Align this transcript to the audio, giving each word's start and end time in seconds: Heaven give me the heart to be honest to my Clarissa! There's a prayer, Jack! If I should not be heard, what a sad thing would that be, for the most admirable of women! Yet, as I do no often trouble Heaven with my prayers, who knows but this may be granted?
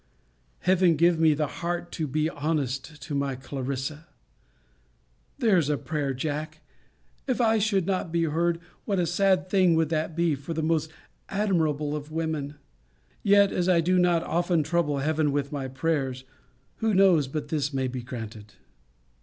Heaven 0.61 0.95
give 0.95 1.19
me 1.19 1.35
the 1.35 1.45
heart 1.61 1.91
to 1.91 2.07
be 2.07 2.27
honest 2.27 2.99
to 3.03 3.13
my 3.13 3.35
Clarissa! 3.35 4.07
There's 5.37 5.69
a 5.69 5.77
prayer, 5.77 6.11
Jack! 6.11 6.61
If 7.27 7.39
I 7.39 7.59
should 7.59 7.85
not 7.85 8.11
be 8.11 8.23
heard, 8.23 8.59
what 8.85 8.97
a 8.97 9.05
sad 9.05 9.47
thing 9.47 9.75
would 9.75 9.89
that 9.89 10.15
be, 10.15 10.33
for 10.33 10.55
the 10.55 10.63
most 10.63 10.89
admirable 11.29 11.95
of 11.95 12.11
women! 12.11 12.55
Yet, 13.21 13.51
as 13.51 13.69
I 13.69 13.79
do 13.79 13.99
no 13.99 14.17
often 14.25 14.63
trouble 14.63 14.97
Heaven 14.97 15.31
with 15.31 15.51
my 15.51 15.67
prayers, 15.67 16.23
who 16.77 16.95
knows 16.95 17.27
but 17.27 17.49
this 17.49 17.71
may 17.71 17.87
be 17.87 18.01
granted? 18.01 18.55